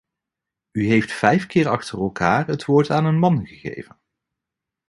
[0.71, 3.99] U heeft vijf keer achter elkaar het woord aan een man gegeven.